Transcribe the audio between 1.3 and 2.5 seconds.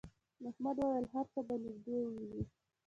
څه به نږدې ووینې.